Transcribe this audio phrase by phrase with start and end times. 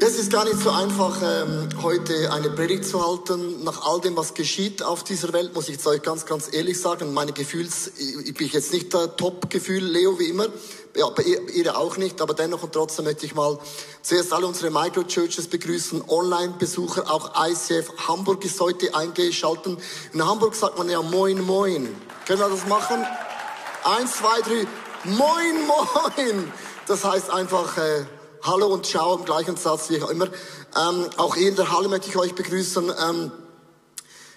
[0.00, 3.64] Es ist gar nicht so einfach, ähm, heute eine Predigt zu halten.
[3.64, 7.12] Nach all dem, was geschieht auf dieser Welt, muss ich euch ganz, ganz ehrlich sagen,
[7.12, 10.46] meine Gefühls, ich bin jetzt nicht der Top-Gefühl, Leo, wie immer.
[10.94, 13.58] Ja, bei ihr auch nicht, aber dennoch und trotzdem möchte ich mal
[14.00, 19.80] zuerst alle unsere Microchurches begrüßen, Online-Besucher, auch ICF Hamburg ist heute eingeschaltet.
[20.12, 21.88] In Hamburg sagt man ja Moin Moin.
[22.24, 23.04] Können wir das machen?
[23.82, 24.64] Eins, zwei, drei.
[25.02, 26.52] Moin Moin!
[26.86, 28.04] Das heißt einfach, äh,
[28.42, 30.26] Hallo und Ciao im gleichen Satz, wie auch immer.
[30.26, 32.92] Ähm, auch hier in der Halle möchte ich euch begrüßen.
[33.08, 33.32] Ähm,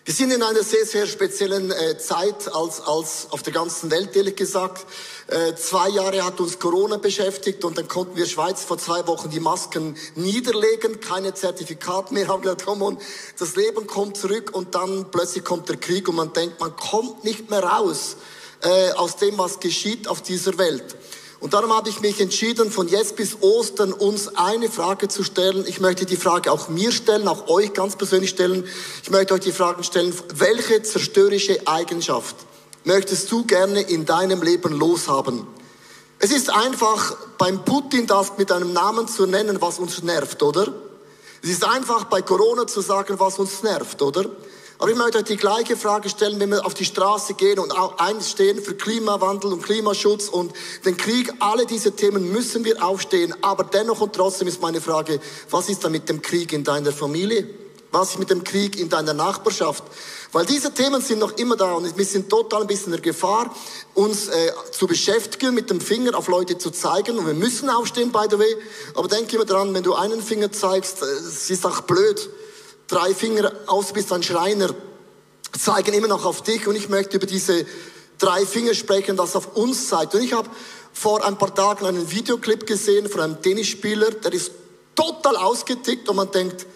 [0.05, 4.15] wir sind in einer sehr, sehr speziellen äh, Zeit als, als auf der ganzen Welt,
[4.15, 4.87] ehrlich gesagt.
[5.27, 9.29] Äh, zwei Jahre hat uns Corona beschäftigt und dann konnten wir Schweiz vor zwei Wochen
[9.29, 12.99] die Masken niederlegen, keine Zertifikat mehr, haben gesagt, komm und
[13.37, 17.23] das Leben kommt zurück und dann plötzlich kommt der Krieg und man denkt, man kommt
[17.23, 18.17] nicht mehr raus
[18.63, 20.95] äh, aus dem, was geschieht auf dieser Welt.
[21.41, 25.65] Und darum habe ich mich entschieden, von jetzt bis Ostern uns eine Frage zu stellen.
[25.67, 28.63] Ich möchte die Frage auch mir stellen, auch euch ganz persönlich stellen.
[29.01, 32.35] Ich möchte euch die Fragen stellen, welche zerstörerische Eigenschaft
[32.83, 35.47] möchtest du gerne in deinem Leben loshaben?
[36.19, 40.71] Es ist einfach beim Putin das mit einem Namen zu nennen, was uns nervt, oder?
[41.41, 44.25] Es ist einfach bei Corona zu sagen, was uns nervt, oder?
[44.81, 47.71] Aber ich möchte euch die gleiche Frage stellen, wenn wir auf die Straße gehen und
[47.99, 51.31] einstehen für Klimawandel und Klimaschutz und den Krieg.
[51.37, 53.31] Alle diese Themen müssen wir aufstehen.
[53.43, 55.19] Aber dennoch und trotzdem ist meine Frage,
[55.51, 57.47] was ist da mit dem Krieg in deiner Familie?
[57.91, 59.83] Was ist mit dem Krieg in deiner Nachbarschaft?
[60.31, 63.01] Weil diese Themen sind noch immer da und wir sind total ein bisschen in der
[63.01, 63.53] Gefahr,
[63.93, 67.19] uns äh, zu beschäftigen, mit dem Finger auf Leute zu zeigen.
[67.19, 68.57] Und wir müssen aufstehen, by the way.
[68.95, 72.31] Aber denk immer dran, wenn du einen Finger zeigst, äh, es ist auch blöd
[72.91, 74.69] drei Finger aus, bist ein Schreiner,
[75.57, 77.65] zeigen immer noch auf dich und ich möchte über diese
[78.17, 80.13] drei Finger sprechen, das auf uns zeigt.
[80.13, 80.49] Und ich habe
[80.93, 84.51] vor ein paar Tagen einen Videoclip gesehen von einem Tennisspieler, der ist
[84.93, 86.67] total ausgetickt und man denkt,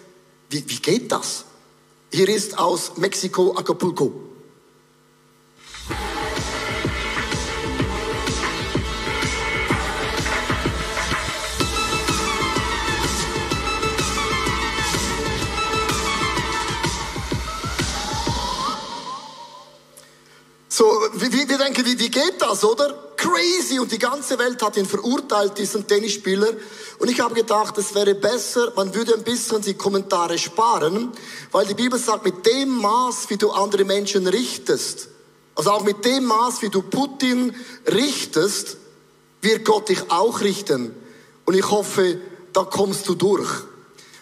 [0.48, 1.44] wie, wie geht das?
[2.10, 4.12] Hier ist aus Mexiko Acapulco.
[20.76, 22.92] So, wir, wir denken, wie, wie geht das, oder?
[23.16, 23.78] Crazy!
[23.78, 26.48] Und die ganze Welt hat ihn verurteilt, diesen Tennisspieler.
[26.98, 31.12] Und ich habe gedacht, es wäre besser, man würde ein bisschen die Kommentare sparen,
[31.50, 35.08] weil die Bibel sagt, mit dem Maß, wie du andere Menschen richtest,
[35.54, 37.56] also auch mit dem Maß, wie du Putin
[37.90, 38.76] richtest,
[39.40, 40.94] wird Gott dich auch richten.
[41.46, 42.20] Und ich hoffe,
[42.52, 43.48] da kommst du durch.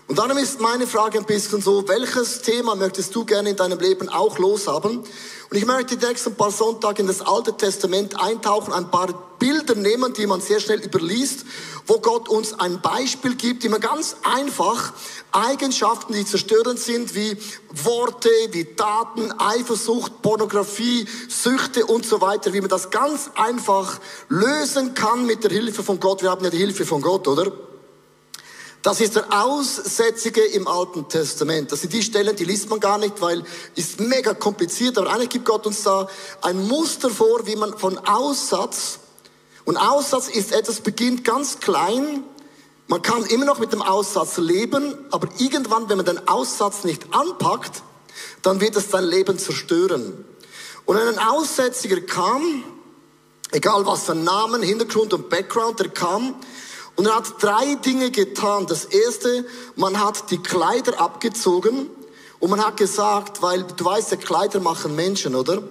[0.06, 3.78] Und darum ist meine Frage ein bisschen so, welches Thema möchtest du gerne in deinem
[3.78, 4.98] Leben auch loshaben?
[4.98, 9.74] Und ich möchte die nächsten paar Sonntage in das Alte Testament eintauchen, ein paar Bilder
[9.74, 11.46] nehmen, die man sehr schnell überliest,
[11.86, 14.92] wo Gott uns ein Beispiel gibt, man ganz einfach
[15.32, 17.38] Eigenschaften, die zerstörend sind, wie
[17.70, 24.92] Worte, wie Taten, Eifersucht, Pornografie, Süchte und so weiter, wie man das ganz einfach lösen
[24.92, 26.22] kann mit der Hilfe von Gott.
[26.22, 27.52] Wir haben ja die Hilfe von Gott, oder?
[28.84, 31.72] Das ist der Aussätzige im Alten Testament.
[31.72, 33.42] Das sind die Stellen, die liest man gar nicht, weil
[33.76, 34.98] ist mega kompliziert.
[34.98, 36.06] Aber eigentlich gibt Gott uns da
[36.42, 38.98] ein Muster vor, wie man von Aussatz,
[39.64, 42.24] und Aussatz ist etwas, beginnt ganz klein.
[42.86, 47.06] Man kann immer noch mit dem Aussatz leben, aber irgendwann, wenn man den Aussatz nicht
[47.14, 47.82] anpackt,
[48.42, 50.26] dann wird es dein Leben zerstören.
[50.84, 52.62] Und wenn ein Aussätziger kam,
[53.52, 56.34] egal was für Namen, Hintergrund und Background, der kam,
[56.96, 58.66] und er hat drei Dinge getan.
[58.66, 59.44] Das erste,
[59.76, 61.90] man hat die Kleider abgezogen
[62.40, 65.62] und man hat gesagt, weil du weißt, ja, Kleider machen Menschen, oder?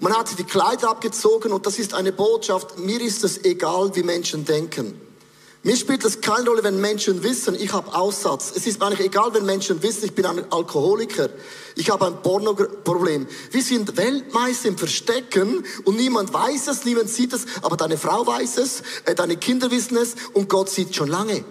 [0.00, 4.02] man hat die Kleider abgezogen und das ist eine Botschaft, mir ist es egal, wie
[4.02, 5.00] Menschen denken.
[5.64, 8.52] Mir spielt es keine Rolle, wenn Menschen wissen, ich habe Aussatz.
[8.54, 11.30] Es ist mir eigentlich egal, wenn Menschen wissen, ich bin ein Alkoholiker.
[11.74, 13.26] Ich habe ein Pornoproblem.
[13.50, 18.24] Wir sind Weltmeister im Verstecken und niemand weiß es, niemand sieht es, aber deine Frau
[18.24, 21.44] weiß es, äh, deine Kinder wissen es und Gott sieht schon lange.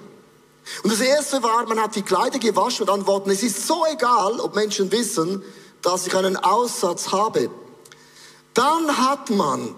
[0.84, 4.40] Und das erste war, man hat die Kleider gewaschen und antworten, es ist so egal,
[4.40, 5.44] ob Menschen wissen,
[5.82, 7.50] dass ich einen Aussatz habe.
[8.54, 9.76] Dann hat man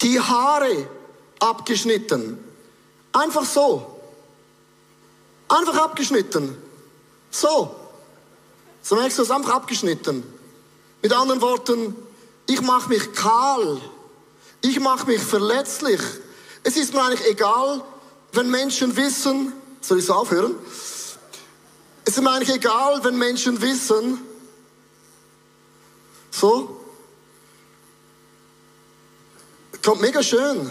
[0.00, 0.88] die Haare
[1.40, 2.38] abgeschnitten.
[3.12, 4.00] Einfach so.
[5.48, 6.56] Einfach abgeschnitten.
[7.30, 7.74] So.
[8.82, 10.22] So merkst du es einfach abgeschnitten.
[11.02, 11.96] Mit anderen Worten,
[12.46, 13.80] ich mache mich kahl.
[14.62, 16.00] Ich mache mich verletzlich.
[16.62, 17.82] Es ist mir eigentlich egal,
[18.32, 20.54] wenn Menschen wissen, soll ich so aufhören?
[22.04, 24.20] Es ist mir eigentlich egal, wenn Menschen wissen,
[26.30, 26.80] so,
[29.84, 30.70] kommt mega schön.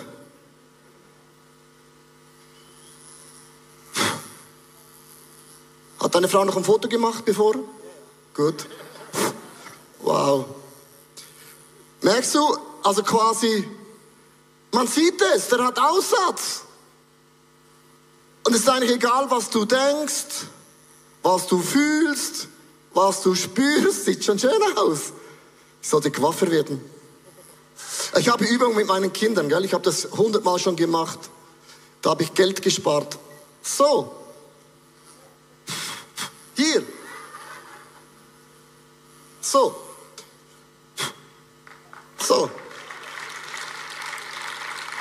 [5.99, 7.55] Hat deine Frau noch ein Foto gemacht bevor?
[8.33, 8.65] Gut.
[9.99, 10.45] Wow.
[12.01, 13.67] Merkst du, also quasi,
[14.71, 16.61] man sieht es, der hat Aussatz.
[18.45, 20.45] Und es ist eigentlich egal, was du denkst,
[21.21, 22.47] was du fühlst,
[22.93, 25.11] was du spürst, sieht schon schön aus.
[25.81, 26.81] Ich sollte Quaffer werden.
[28.17, 29.65] Ich habe Übungen mit meinen Kindern, gell?
[29.65, 31.19] ich habe das hundertmal schon gemacht.
[32.01, 33.19] Da habe ich Geld gespart.
[33.61, 34.18] So.
[36.59, 36.83] Hier.
[39.39, 39.73] So.
[42.17, 42.49] So.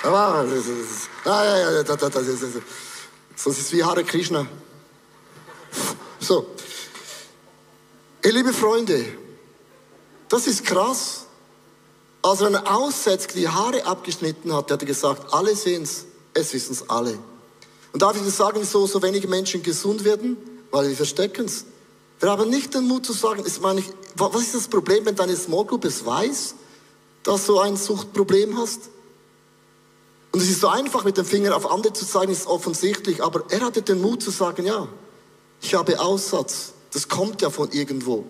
[0.04, 0.66] Ah, das
[3.58, 4.46] ist, wie Hare Krishna.
[6.20, 6.46] So.
[8.24, 9.04] Ihr liebe Freunde,
[10.28, 11.26] das ist krass.
[12.22, 16.06] Als er Aussätzig die Haare abgeschnitten hat, hat er gesagt, alle sehen es,
[16.52, 17.18] wissen es alle.
[17.92, 20.57] Und darf ich das sagen, wieso so wenige Menschen gesund werden?
[20.70, 21.64] Weil wir verstecken es.
[22.20, 23.82] Wir haben nicht den Mut zu sagen, ist meine
[24.18, 26.54] was ist das Problem, wenn deine Small Group es weiß,
[27.22, 28.90] dass du ein Suchtproblem hast?
[30.32, 33.44] Und es ist so einfach, mit dem Finger auf andere zu zeigen, ist offensichtlich, aber
[33.48, 34.88] er hatte den Mut zu sagen, ja,
[35.60, 36.72] ich habe Aussatz.
[36.92, 38.24] Das kommt ja von irgendwo.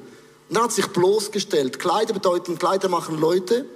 [0.48, 1.78] Und er hat sich bloßgestellt.
[1.78, 3.66] Kleider bedeuten, Kleider machen Leute.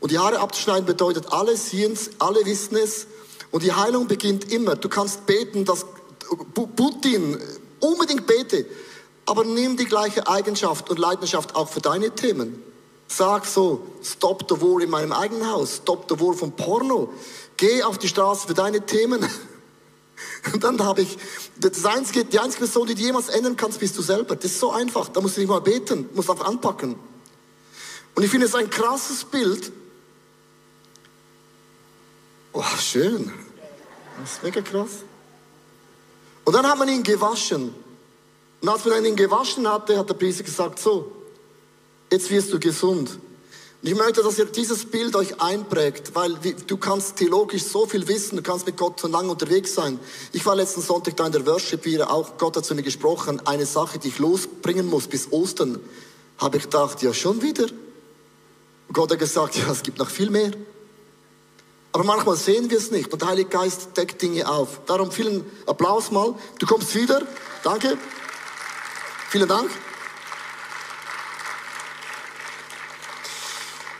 [0.00, 3.06] Und die Haare abzuschneiden bedeutet, alle sehen es, alle wissen es.
[3.50, 4.76] Und die Heilung beginnt immer.
[4.76, 5.86] Du kannst beten, dass
[6.76, 7.40] Putin
[7.80, 8.66] unbedingt bete,
[9.26, 12.62] aber nimm die gleiche Eigenschaft und Leidenschaft auch für deine Themen.
[13.08, 17.12] Sag so, stop the war in meinem eigenen Haus, stop the war vom Porno.
[17.56, 19.26] Geh auf die Straße für deine Themen.
[20.52, 21.18] Und dann habe ich,
[21.58, 24.36] das einzige, die einzige Person, die du jemals ändern kannst, bist du selber.
[24.36, 25.08] Das ist so einfach.
[25.08, 26.96] Da musst du nicht mal beten, musst einfach anpacken.
[28.14, 29.72] Und ich finde es ein krasses Bild.
[32.52, 33.32] Oh, schön.
[34.20, 35.04] Das ist mega krass.
[36.46, 37.74] Und dann hat man ihn gewaschen.
[38.60, 41.10] Und als man ihn gewaschen hatte, hat der Priester gesagt, so,
[42.10, 43.18] jetzt wirst du gesund.
[43.82, 48.06] Und ich möchte, dass ihr dieses Bild euch einprägt, weil du kannst theologisch so viel
[48.06, 49.98] wissen, du kannst mit Gott so lange unterwegs sein.
[50.32, 53.42] Ich war letzten Sonntag da in der Worship wieder, auch Gott hat zu mir gesprochen,
[53.44, 55.80] eine Sache, die ich losbringen muss bis Ostern,
[56.38, 57.64] habe ich gedacht, ja schon wieder.
[57.64, 60.52] Und Gott hat gesagt, ja, es gibt noch viel mehr.
[61.96, 64.80] Aber manchmal sehen wir es nicht und der Heilige Geist deckt Dinge auf.
[64.84, 66.34] Darum vielen Applaus mal.
[66.58, 67.22] Du kommst wieder.
[67.64, 67.96] Danke.
[69.30, 69.70] Vielen Dank.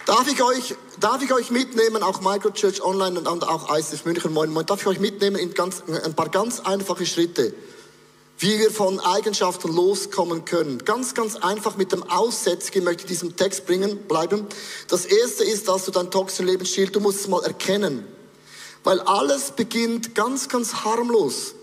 [0.05, 4.51] Darf ich euch, darf ich euch mitnehmen, auch Microchurch Online und auch ICF München, moin,
[4.51, 7.55] moin, darf ich euch mitnehmen in ganz, ein paar ganz einfache Schritte,
[8.39, 10.85] wie wir von Eigenschaften loskommen können.
[10.85, 14.47] Ganz, ganz einfach mit dem Aussätzigen möchte ich diesem Text bringen, bleiben.
[14.89, 18.07] Das erste ist, dass du dein toxischen Lebensstil, du musst es mal erkennen.
[18.85, 21.55] Weil alles beginnt ganz, ganz harmlos.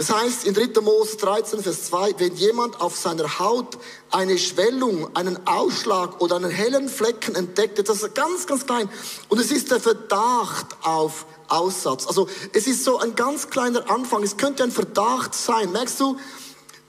[0.00, 0.80] Es heißt in 3.
[0.80, 3.78] Mose 13, Vers 2, wenn jemand auf seiner Haut
[4.12, 8.88] eine Schwellung, einen Ausschlag oder einen hellen Flecken entdeckt, das ist ganz, ganz klein.
[9.28, 12.06] Und es ist der Verdacht auf Aussatz.
[12.06, 14.22] Also es ist so ein ganz kleiner Anfang.
[14.22, 15.72] Es könnte ein Verdacht sein.
[15.72, 16.16] Merkst du,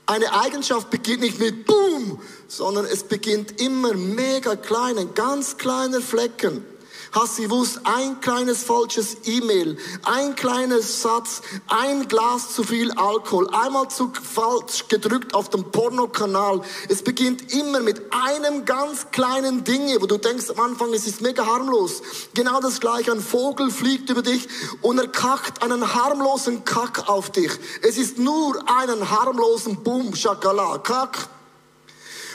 [0.05, 6.01] eine Eigenschaft beginnt nicht mit Boom, sondern es beginnt immer mega klein, ein ganz kleiner
[6.01, 6.65] Flecken.
[7.11, 13.49] Hast du gewusst, ein kleines falsches E-Mail, ein kleines Satz, ein Glas zu viel Alkohol,
[13.49, 16.61] einmal zu falsch gedrückt auf dem Pornokanal.
[16.87, 21.21] Es beginnt immer mit einem ganz kleinen Ding, wo du denkst am Anfang, es ist
[21.21, 22.03] mega harmlos.
[22.35, 24.47] Genau das gleiche, ein Vogel fliegt über dich
[24.81, 27.51] und er kackt einen harmlosen Kack auf dich.
[27.81, 31.29] Es ist nur einen harmlosen Boom, Schakala, Kack.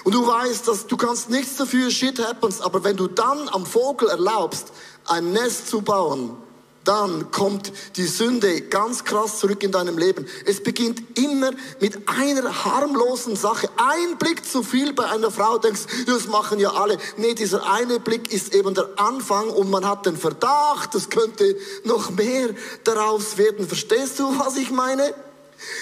[0.05, 3.65] Und du weißt, dass du kannst nichts dafür, shit happens, aber wenn du dann am
[3.65, 4.73] Vogel erlaubst,
[5.07, 6.37] ein Nest zu bauen,
[6.85, 10.27] dann kommt die Sünde ganz krass zurück in deinem Leben.
[10.45, 13.69] Es beginnt immer mit einer harmlosen Sache.
[13.77, 16.99] Ein Blick zu viel bei einer Frau, denkst, das machen ja alle.
[17.17, 21.57] Nee, dieser eine Blick ist eben der Anfang und man hat den Verdacht, es könnte
[21.85, 22.51] noch mehr
[22.85, 23.67] daraus werden.
[23.67, 25.15] Verstehst du, was ich meine?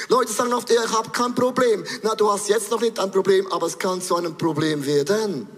[0.08, 1.84] Leute sagen oft, ich habe kein Problem.
[2.02, 5.48] Na, du hast jetzt noch nicht ein Problem, aber es kann zu einem Problem werden.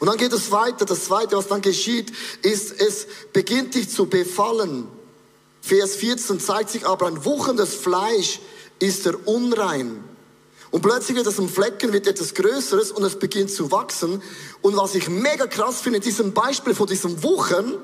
[0.00, 0.84] Und dann geht es weiter.
[0.84, 4.88] Das Zweite, was dann geschieht, ist, es beginnt dich zu befallen.
[5.60, 8.40] Vers 14 zeigt sich aber ein wuchendes Fleisch
[8.78, 10.04] ist er unrein.
[10.70, 14.22] Und plötzlich wird es ein Flecken, wird etwas Größeres und es beginnt zu wachsen.
[14.62, 17.78] Und was ich mega krass finde, in diesem Beispiel von diesem Wuchen,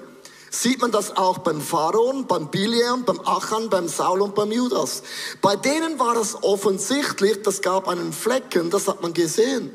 [0.53, 5.03] sieht man das auch beim Pharaon, beim Biliam, beim Achan, beim Saul und beim Judas.
[5.41, 9.75] Bei denen war es offensichtlich, das gab einen Flecken, das hat man gesehen.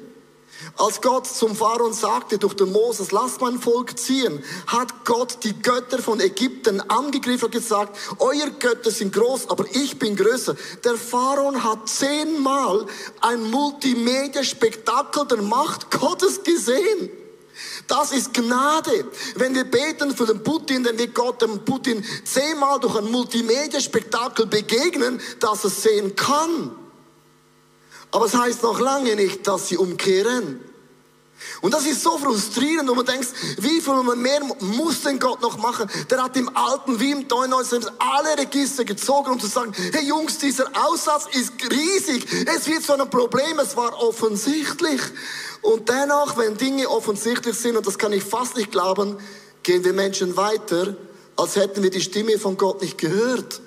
[0.77, 5.60] Als Gott zum Pharaon sagte durch den Moses, lass mein Volk ziehen, hat Gott die
[5.62, 10.55] Götter von Ägypten angegriffen und gesagt, euer Götter sind groß, aber ich bin größer.
[10.84, 12.86] Der Pharaon hat zehnmal
[13.22, 17.10] ein Multimedia-Spektakel der Macht Gottes gesehen.
[17.87, 19.05] Das ist Gnade.
[19.35, 24.45] Wenn wir beten für den Putin, dann wird Gott dem Putin zehnmal durch ein Multimedia-Spektakel
[24.45, 26.75] begegnen, dass er sehen kann.
[28.11, 30.59] Aber es heißt noch lange nicht, dass sie umkehren.
[31.62, 33.27] Und das ist so frustrierend, wo man denkt,
[33.60, 35.89] wie viel mehr muss denn Gott noch machen?
[36.10, 40.38] Der hat im Alten wie im Neuen alle Register gezogen, um zu sagen, hey Jungs,
[40.38, 42.27] dieser Aussatz ist riesig.
[42.48, 45.01] Es wird so ein Problem, es war offensichtlich.
[45.62, 49.17] Und dennoch, wenn Dinge offensichtlich sind, und das kann ich fast nicht glauben,
[49.63, 50.96] gehen wir Menschen weiter,
[51.36, 53.62] als hätten wir die Stimme von Gott nicht gehört.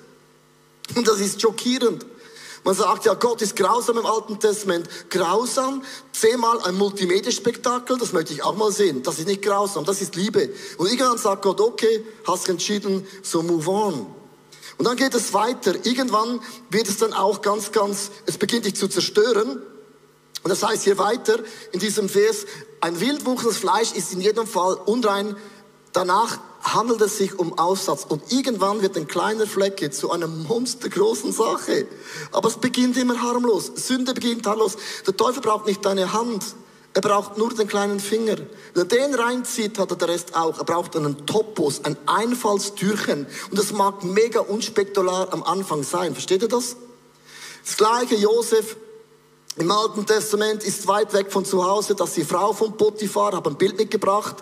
[0.95, 2.05] Und das ist schockierend.
[2.63, 4.87] Man sagt ja, Gott ist grausam im Alten Testament.
[5.09, 9.01] Grausam, zehnmal ein Multimedia-Spektakel, das möchte ich auch mal sehen.
[9.01, 10.49] Das ist nicht grausam, das ist Liebe.
[10.77, 14.05] Und irgendwann sagt Gott, okay, hast entschieden, so move on.
[14.77, 15.73] Und dann geht es weiter.
[15.85, 16.39] Irgendwann
[16.69, 19.61] wird es dann auch ganz, ganz, es beginnt dich zu zerstören.
[20.43, 21.39] Und das heißt hier weiter
[21.71, 22.45] in diesem Vers,
[22.79, 25.35] ein wildwuchsendes Fleisch ist in jedem Fall unrein.
[25.93, 28.05] Danach handelt es sich um Aussatz.
[28.07, 31.87] Und irgendwann wird ein kleiner Flecke zu einer monstergroßen Sache.
[32.31, 33.71] Aber es beginnt immer harmlos.
[33.75, 34.77] Sünde beginnt harmlos.
[35.05, 36.43] Der Teufel braucht nicht deine Hand.
[36.93, 38.35] Er braucht nur den kleinen Finger.
[38.73, 40.57] Wenn er den reinzieht, hat er der Rest auch.
[40.57, 43.27] Er braucht einen Topos, ein Einfallstürchen.
[43.49, 46.13] Und das mag mega unspektakulär am Anfang sein.
[46.13, 46.75] Versteht ihr das?
[47.65, 48.75] Das gleiche Josef
[49.57, 53.49] im Alten Testament ist weit weg von zu Hause, dass die Frau von Potiphar, habe
[53.49, 54.37] ein Bild mitgebracht,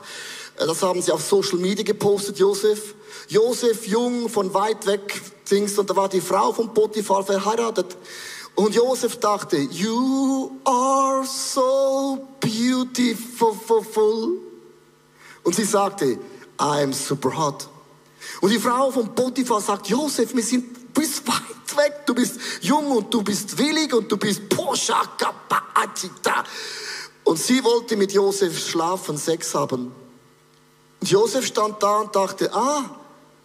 [0.68, 2.96] das haben sie auf Social Media gepostet, Josef.
[3.28, 7.98] Josef jung, von weit weg, Dings, und da war die Frau von Potiphar verheiratet.
[8.56, 13.58] Und Josef dachte, you are so beautiful.
[15.44, 16.20] Und sie sagte,
[16.58, 17.70] I'm super hot.
[18.42, 22.92] Und die Frau von Potiphar sagt, Josef, wir sind bis weit weg, du bist jung
[22.92, 24.42] und du bist willig und du bist
[27.24, 29.94] Und sie wollte mit Josef schlafen, Sex haben.
[31.02, 32.84] Und Josef stand da und dachte, ah,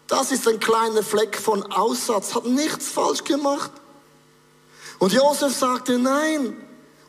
[0.06, 3.70] das ist ein kleiner Fleck von Aussatz, hat nichts falsch gemacht.
[4.99, 6.56] Und Josef sagte, nein.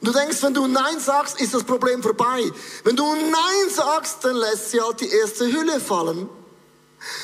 [0.01, 2.51] Und du denkst, wenn du Nein sagst, ist das Problem vorbei.
[2.83, 6.29] Wenn du Nein sagst, dann lässt sie halt die erste Hülle fallen.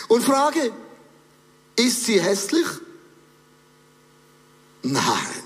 [0.07, 0.71] Und frage,
[1.75, 2.65] ist sie hässlich?
[4.81, 5.43] Nein.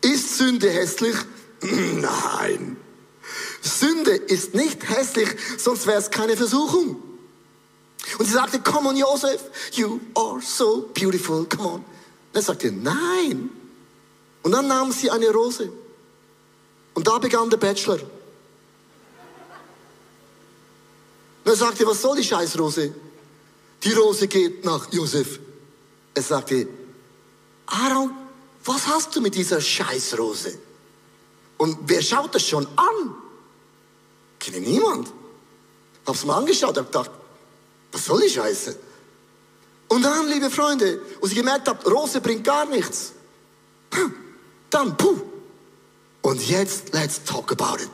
[0.00, 1.16] Ist Sünde hässlich?
[1.60, 2.76] Nein.
[3.62, 7.00] Sünde ist nicht hässlich, sonst wäre es keine Versuchung.
[8.18, 9.40] Und sie sagte, come on, Joseph,
[9.72, 11.74] you are so beautiful, come on.
[11.74, 11.84] Und
[12.34, 13.50] er sagte, nein.
[14.42, 15.70] Und dann nahm sie eine Rose.
[16.94, 18.00] Und da begann der Bachelor.
[21.44, 22.92] Und er sagte, was soll die Scheißrose?
[23.84, 25.38] Die Rose geht nach Josef.
[26.14, 26.68] Er sagte,
[27.66, 28.10] Aaron,
[28.64, 30.58] was hast du mit dieser Scheißrose?
[31.58, 33.21] Und wer schaut das schon an?
[34.42, 35.12] Kenne niemand.
[36.04, 37.12] Hab's mal angeschaut, hab gedacht,
[37.92, 38.76] was soll die Scheiße?
[39.86, 43.12] Und dann, liebe Freunde, wo sie gemerkt habt, Rose bringt gar nichts.
[44.70, 45.20] Dann, puh.
[46.22, 47.90] Und jetzt, let's talk about it.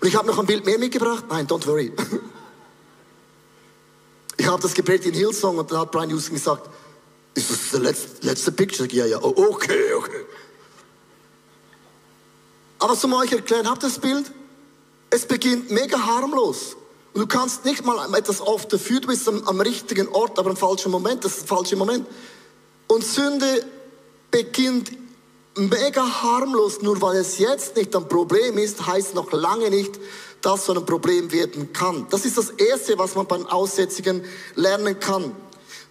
[0.00, 1.26] Und ich habe noch ein Bild mehr mitgebracht.
[1.28, 1.92] Nein, don't worry.
[4.38, 6.68] Ich habe das gepredigt in Hillsong und dann hat Brian Houston gesagt,
[7.34, 8.88] ist das der letzte, letzte Picture?
[8.90, 10.24] Ja, ja, oh, okay, okay.
[12.80, 14.32] Aber zum euch erklären, habt ihr das Bild?
[15.12, 16.74] Es beginnt mega harmlos.
[17.12, 20.48] Und du kannst nicht mal etwas oft dafür, du bist am, am richtigen Ort, aber
[20.48, 22.06] im falschen Moment, das ist der falsche Moment.
[22.86, 23.62] Und Sünde
[24.30, 24.90] beginnt
[25.54, 30.00] mega harmlos, nur weil es jetzt nicht ein Problem ist, heißt noch lange nicht,
[30.40, 32.06] dass so ein Problem werden kann.
[32.08, 35.36] Das ist das Erste, was man beim Aussätzigen lernen kann.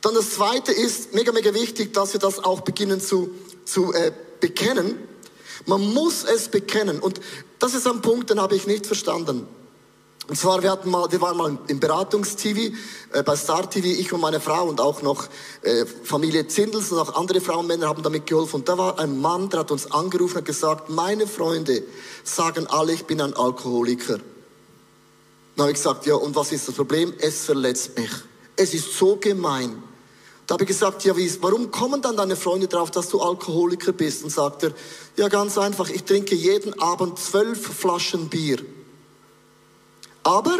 [0.01, 3.29] Dann das Zweite ist, mega, mega wichtig, dass wir das auch beginnen zu,
[3.65, 4.97] zu äh, bekennen.
[5.67, 6.99] Man muss es bekennen.
[6.99, 7.21] Und
[7.61, 9.47] das ist ein Punkt, den habe ich nicht verstanden.
[10.27, 12.73] Und zwar, wir, hatten mal, wir waren mal im Beratungs-TV,
[13.11, 15.25] äh, bei Star TV, ich und meine Frau und auch noch
[15.61, 18.57] äh, Familie Zindels und auch andere Frauen und Männer haben damit geholfen.
[18.57, 21.83] Und da war ein Mann, der hat uns angerufen und gesagt, meine Freunde
[22.23, 24.19] sagen alle, ich bin ein Alkoholiker.
[25.55, 27.13] Dann habe ich gesagt, ja, und was ist das Problem?
[27.19, 28.11] Es verletzt mich.
[28.55, 29.83] Es ist so gemein.
[30.51, 33.93] Da habe ich gesagt, ja, wie, warum kommen dann deine Freunde drauf, dass du Alkoholiker
[33.93, 34.21] bist?
[34.25, 34.73] Und sagt er,
[35.15, 38.57] ja, ganz einfach, ich trinke jeden Abend zwölf Flaschen Bier.
[40.23, 40.59] Aber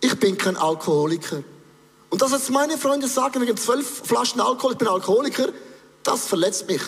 [0.00, 1.42] ich bin kein Alkoholiker.
[2.08, 5.48] Und dass jetzt meine Freunde sagen, wegen zwölf Flaschen Alkohol, ich bin Alkoholiker,
[6.02, 6.80] das verletzt mich.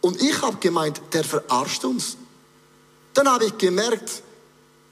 [0.00, 2.16] Und ich habe gemeint, der verarscht uns.
[3.14, 4.24] Dann habe ich gemerkt,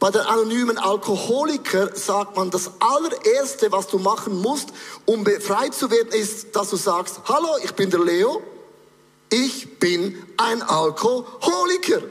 [0.00, 4.71] bei der anonymen Alkoholiker sagt man, das allererste, was du machen musst,
[5.04, 8.42] um befreit zu werden, ist, dass du sagst, hallo, ich bin der Leo,
[9.28, 12.02] ich bin ein Alkoholiker.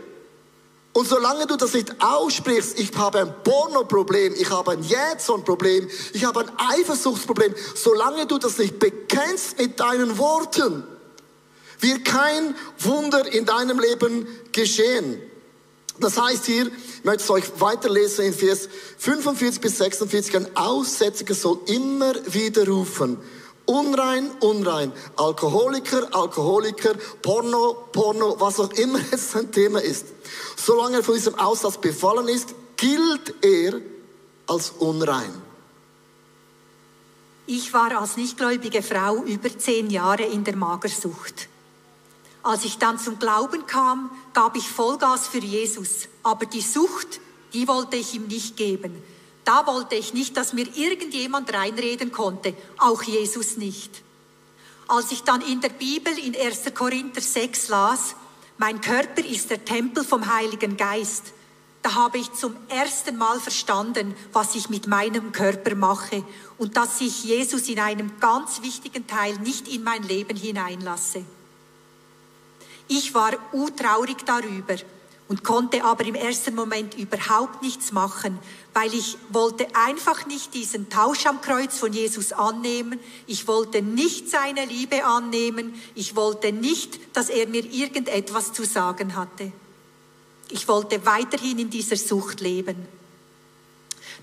[0.94, 6.26] Und solange du das nicht aussprichst, ich habe ein Porno-Problem, ich habe ein Jetson-Problem, ich
[6.26, 10.84] habe ein Eifersuchtsproblem, solange du das nicht bekennst mit deinen Worten,
[11.80, 15.20] wird kein Wunder in deinem Leben geschehen.
[16.00, 21.34] Das heißt hier, ich möchte es euch weiterlesen in Vers 45 bis 46, ein Aussätziger
[21.34, 23.18] soll immer wieder rufen,
[23.66, 30.06] unrein, unrein, Alkoholiker, Alkoholiker, Porno, Porno, was auch immer jetzt sein Thema ist.
[30.56, 33.82] Solange er von diesem Aussatz befallen ist, gilt er
[34.48, 35.34] als unrein.
[37.46, 41.50] Ich war als nichtgläubige Frau über zehn Jahre in der Magersucht.
[42.42, 46.08] Als ich dann zum Glauben kam, gab ich Vollgas für Jesus.
[46.24, 47.20] Aber die Sucht,
[47.54, 49.02] die wollte ich ihm nicht geben.
[49.44, 54.04] Da wollte ich nicht, dass mir irgendjemand reinreden konnte, auch Jesus nicht.
[54.88, 56.74] Als ich dann in der Bibel in 1.
[56.74, 58.16] Korinther 6 las,
[58.58, 61.34] mein Körper ist der Tempel vom Heiligen Geist,
[61.82, 66.26] da habe ich zum ersten Mal verstanden, was ich mit meinem Körper mache
[66.58, 71.24] und dass ich Jesus in einem ganz wichtigen Teil nicht in mein Leben hineinlasse.
[72.92, 74.76] Ich war utraurig darüber
[75.28, 78.40] und konnte aber im ersten Moment überhaupt nichts machen,
[78.74, 83.00] weil ich wollte einfach nicht diesen Tausch am Kreuz von Jesus annehmen.
[83.28, 85.80] Ich wollte nicht seine Liebe annehmen.
[85.94, 89.52] Ich wollte nicht, dass er mir irgendetwas zu sagen hatte.
[90.50, 92.88] Ich wollte weiterhin in dieser Sucht leben.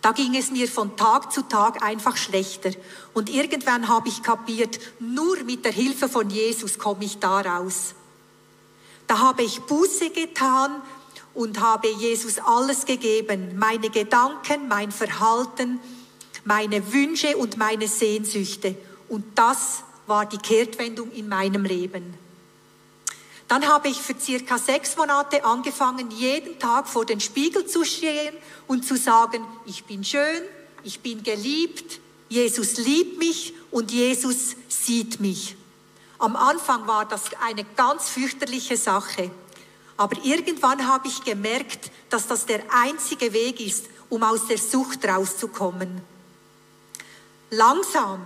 [0.02, 2.70] Da ging es mir von Tag zu Tag einfach schlechter.
[3.14, 7.94] Und irgendwann habe ich kapiert, nur mit der Hilfe von Jesus komme ich da raus.
[9.06, 10.82] Da habe ich Buße getan
[11.34, 13.56] und habe Jesus alles gegeben.
[13.56, 15.80] Meine Gedanken, mein Verhalten,
[16.44, 18.76] meine Wünsche und meine Sehnsüchte.
[19.08, 22.14] Und das war die Kehrtwendung in meinem Leben.
[23.48, 28.34] Dann habe ich für circa sechs Monate angefangen, jeden Tag vor den Spiegel zu stehen
[28.66, 30.42] und zu sagen, ich bin schön,
[30.82, 35.56] ich bin geliebt, Jesus liebt mich und Jesus sieht mich.
[36.18, 39.30] Am Anfang war das eine ganz fürchterliche Sache.
[39.96, 45.04] Aber irgendwann habe ich gemerkt, dass das der einzige Weg ist, um aus der Sucht
[45.06, 46.00] rauszukommen.
[47.50, 48.22] Langsam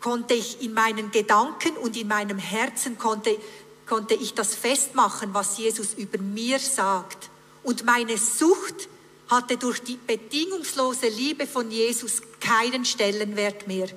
[0.00, 3.38] konnte ich in meinen Gedanken und in meinem Herzen konnte,
[3.86, 7.30] konnte ich das festmachen, was Jesus über mir sagt.
[7.62, 8.88] Und meine Sucht
[9.28, 13.88] hatte durch die bedingungslose Liebe von Jesus keinen Stellenwert mehr.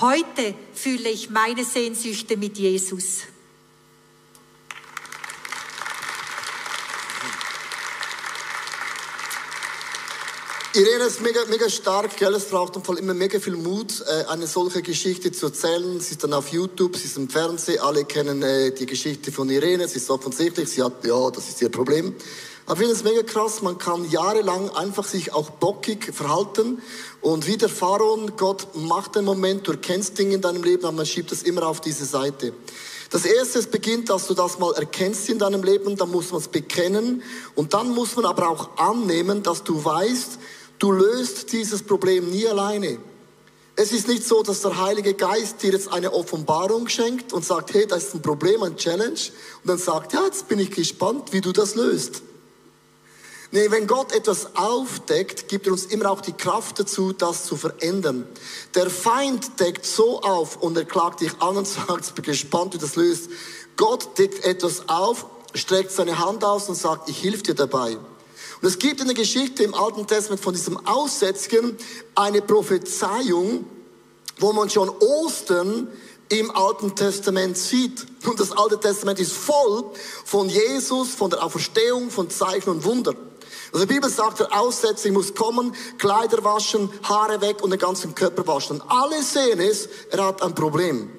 [0.00, 3.22] Heute fühle ich meine Sehnsüchte mit Jesus.
[10.72, 12.32] Irene ist mega, mega stark, gell?
[12.34, 15.98] Es braucht immer mega viel Mut, äh, eine solche Geschichte zu erzählen.
[15.98, 19.50] Sie ist dann auf YouTube, sie ist im Fernsehen, alle kennen äh, die Geschichte von
[19.50, 22.14] Irene, es ist offensichtlich, sie hat, ja, das ist ihr Problem.
[22.68, 26.82] Aber ich finde es mega krass, man kann jahrelang einfach sich auch bockig verhalten
[27.22, 30.98] und wie der Pharaon, Gott macht einen Moment, du erkennst Dinge in deinem Leben, aber
[30.98, 32.52] man schiebt es immer auf diese Seite.
[33.08, 36.42] Das erste, es beginnt, dass du das mal erkennst in deinem Leben, dann muss man
[36.42, 37.22] es bekennen
[37.54, 40.38] und dann muss man aber auch annehmen, dass du weißt,
[40.78, 42.98] du löst dieses Problem nie alleine.
[43.76, 47.72] Es ist nicht so, dass der Heilige Geist dir jetzt eine Offenbarung schenkt und sagt,
[47.72, 49.14] hey, das ist ein Problem, ein Challenge
[49.62, 52.27] und dann sagt, ja, jetzt bin ich gespannt, wie du das löst.
[53.50, 57.56] Nee, wenn Gott etwas aufdeckt, gibt er uns immer auch die Kraft dazu, das zu
[57.56, 58.28] verändern.
[58.74, 62.74] Der Feind deckt so auf und er klagt dich an und sagt, ich bin gespannt,
[62.74, 63.30] wie das löst.
[63.76, 67.96] Gott deckt etwas auf, streckt seine Hand aus und sagt, ich hilf dir dabei.
[67.96, 71.76] Und es gibt in der Geschichte im Alten Testament von diesem Aussätzigen
[72.16, 73.64] eine Prophezeiung,
[74.38, 75.88] wo man schon Ostern
[76.28, 78.04] im Alten Testament sieht.
[78.26, 79.84] Und das Alte Testament ist voll
[80.24, 83.14] von Jesus, von der Auferstehung, von Zeichen und Wunder.
[83.72, 88.14] Also die Bibel sagt, der Aussätzige muss kommen, Kleider waschen, Haare weg und den ganzen
[88.14, 88.80] Körper waschen.
[88.80, 91.10] Und alle sehen es, er hat ein Problem.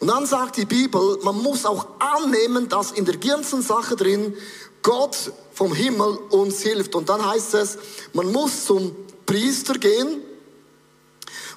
[0.00, 4.36] Und dann sagt die Bibel, man muss auch annehmen, dass in der ganzen Sache drin
[4.82, 6.94] Gott vom Himmel uns hilft.
[6.94, 7.78] Und dann heißt es,
[8.12, 8.94] man muss zum
[9.24, 10.22] Priester gehen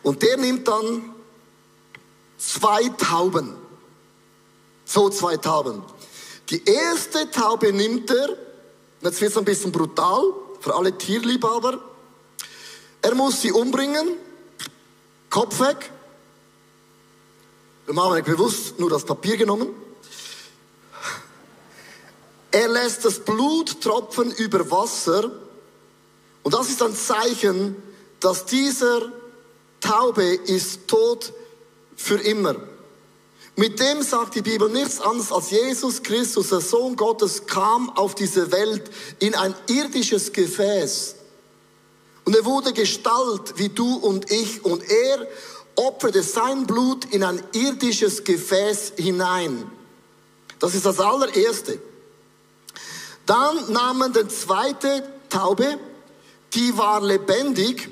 [0.03, 1.13] und der nimmt dann
[2.37, 3.55] zwei Tauben.
[4.85, 5.83] So zwei Tauben.
[6.49, 8.35] Die erste Taube nimmt er
[9.01, 11.79] Jetzt wird es ein bisschen brutal für alle Tierliebhaber.
[13.01, 14.09] Er muss sie umbringen,
[15.29, 15.91] Kopf weg,
[17.91, 19.69] Wir haben bewusst nur das Papier genommen.
[22.51, 25.31] Er lässt das Blut tropfen über Wasser.
[26.43, 27.75] Und das ist ein Zeichen,
[28.19, 29.11] dass dieser
[29.81, 31.33] Taube ist tot
[31.95, 32.55] für immer.
[33.59, 38.15] Mit dem sagt die Bibel nichts anderes als Jesus Christus, der Sohn Gottes, kam auf
[38.15, 41.15] diese Welt in ein irdisches Gefäß.
[42.23, 45.27] Und er wurde Gestalt wie du und ich und er
[45.75, 49.69] opferte sein Blut in ein irdisches Gefäß hinein.
[50.59, 51.81] Das ist das allererste.
[53.25, 55.77] Dann nahmen den zweite Taube,
[56.53, 57.89] die war lebendig.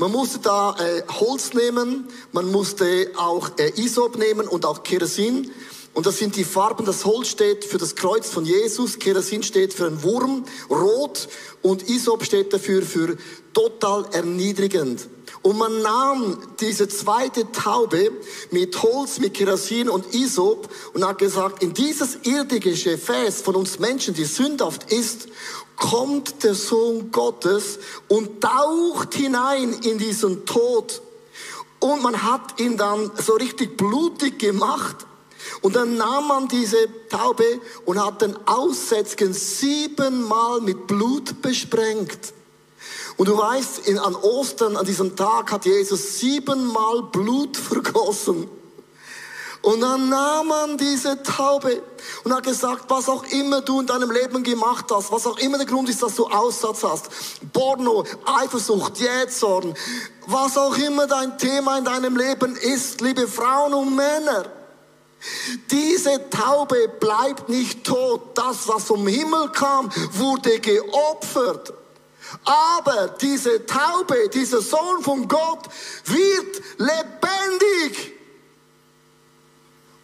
[0.00, 5.50] Man musste da äh, Holz nehmen, man musste auch äh, Isop nehmen und auch Kerosin.
[5.92, 6.86] Und das sind die Farben.
[6.86, 11.28] Das Holz steht für das Kreuz von Jesus, Kerosin steht für einen Wurm, rot
[11.60, 13.18] und Isop steht dafür für
[13.52, 15.06] total erniedrigend.
[15.42, 18.10] Und man nahm diese zweite Taube
[18.50, 23.78] mit Holz, mit Kerosin und Isop und hat gesagt, in dieses irdische Gefäß von uns
[23.78, 25.28] Menschen, die sündhaft ist,
[25.80, 31.02] kommt der Sohn Gottes und taucht hinein in diesen Tod.
[31.80, 35.06] Und man hat ihn dann so richtig blutig gemacht.
[35.62, 36.76] Und dann nahm man diese
[37.08, 42.34] Taube und hat den Aussätzgen siebenmal mit Blut besprengt.
[43.16, 48.48] Und du weißt, in, an Ostern, an diesem Tag hat Jesus siebenmal Blut vergossen.
[49.62, 51.82] Und dann nahm man diese Taube
[52.24, 55.58] und hat gesagt, was auch immer du in deinem Leben gemacht hast, was auch immer
[55.58, 57.10] der Grund ist, dass du Aussatz hast,
[57.52, 59.74] Porno, Eifersucht, Jähzorn,
[60.26, 64.46] was auch immer dein Thema in deinem Leben ist, liebe Frauen und Männer,
[65.70, 68.38] diese Taube bleibt nicht tot.
[68.38, 71.74] Das, was vom Himmel kam, wurde geopfert.
[72.44, 75.68] Aber diese Taube, dieser Sohn von Gott
[76.06, 78.19] wird lebendig.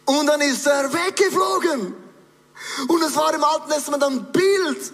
[0.07, 1.93] Und dann ist er weggeflogen.
[2.87, 4.93] Und es war im Alten Testament ein Bild.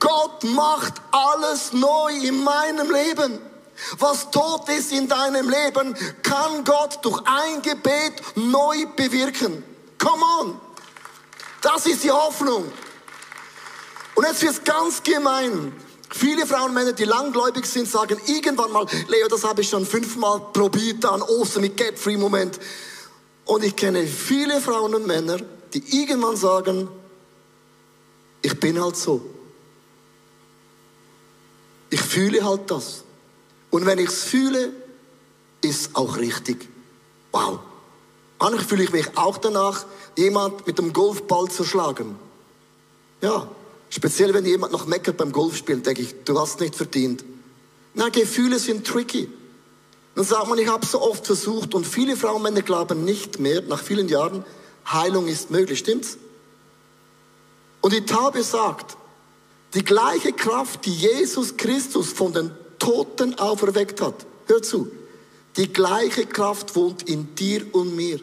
[0.00, 3.38] Gott macht alles neu in meinem Leben.
[3.98, 9.62] Was tot ist in deinem Leben, kann Gott durch ein Gebet neu bewirken.
[9.98, 10.60] Come on.
[11.60, 12.72] Das ist die Hoffnung.
[14.14, 15.72] Und jetzt wird ganz gemein.
[16.10, 19.84] Viele Frauen und Männer, die langgläubig sind, sagen irgendwann mal, Leo, das habe ich schon
[19.84, 22.58] fünfmal probiert an Ostern mit Get-Free-Moment.
[23.44, 25.38] Und ich kenne viele Frauen und Männer,
[25.72, 26.88] die irgendwann sagen,
[28.42, 29.20] ich bin halt so.
[31.90, 33.04] Ich fühle halt das.
[33.70, 34.72] Und wenn ich es fühle,
[35.62, 36.68] ist es auch richtig.
[37.32, 37.60] Wow.
[38.38, 42.16] Eigentlich fühle ich mich auch danach, jemand mit dem Golfball zu schlagen.
[43.20, 43.48] Ja,
[43.94, 47.24] Speziell wenn jemand noch meckert beim Golfspielen, denke ich, du hast nicht verdient.
[47.94, 49.28] Na, Gefühle sind tricky.
[50.14, 53.40] Dann sagt man, ich habe so oft versucht und viele Frauen und Männer glauben nicht
[53.40, 54.44] mehr, nach vielen Jahren,
[54.86, 56.18] Heilung ist möglich, stimmt's?
[57.80, 58.96] Und die Taube sagt,
[59.74, 64.90] die gleiche Kraft, die Jesus Christus von den Toten auferweckt hat, hör zu,
[65.56, 68.20] die gleiche Kraft wohnt in dir und mir.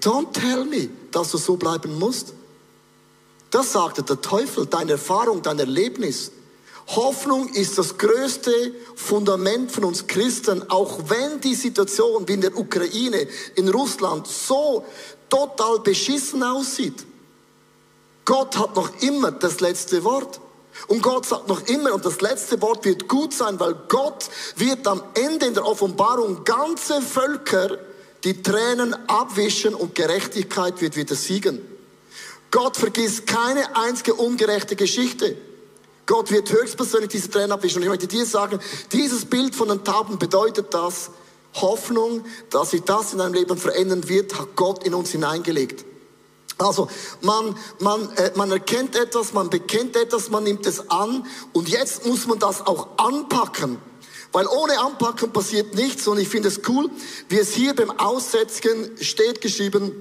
[0.00, 2.34] Don't tell me, dass du so bleiben musst.
[3.50, 6.30] Das sagte der Teufel, deine Erfahrung, dein Erlebnis.
[6.88, 8.52] Hoffnung ist das größte
[8.96, 14.84] Fundament von uns Christen, auch wenn die Situation wie in der Ukraine, in Russland so
[15.28, 17.06] total beschissen aussieht.
[18.24, 20.40] Gott hat noch immer das letzte Wort.
[20.88, 24.86] Und Gott sagt noch immer, und das letzte Wort wird gut sein, weil Gott wird
[24.86, 27.78] am Ende in der Offenbarung ganze Völker
[28.24, 31.60] die Tränen abwischen und Gerechtigkeit wird wieder siegen.
[32.50, 35.36] Gott vergisst keine einzige ungerechte Geschichte.
[36.06, 37.78] Gott wird höchstpersönlich diese Tränen abwischen.
[37.78, 38.58] Und ich möchte dir sagen,
[38.92, 41.10] dieses Bild von den Tauben bedeutet das,
[41.54, 45.84] Hoffnung, dass sich das in deinem Leben verändern wird, hat Gott in uns hineingelegt.
[46.58, 46.88] Also
[47.20, 52.06] man, man, äh, man erkennt etwas, man bekennt etwas, man nimmt es an und jetzt
[52.06, 53.78] muss man das auch anpacken.
[54.32, 56.88] Weil ohne Anpacken passiert nichts und ich finde es cool,
[57.28, 59.92] wie es hier beim Aussetzen steht geschrieben,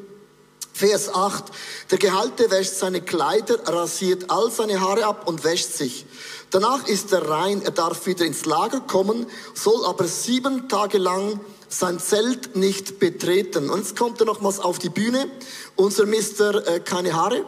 [0.81, 1.43] Vers 8.
[1.91, 6.07] Der Gehalte wäscht seine Kleider, rasiert all seine Haare ab und wäscht sich.
[6.49, 11.39] Danach ist er rein, er darf wieder ins Lager kommen, soll aber sieben Tage lang
[11.69, 13.69] sein Zelt nicht betreten.
[13.69, 15.29] Und jetzt kommt er nochmals auf die Bühne,
[15.75, 17.45] unser Mister äh, keine Haare.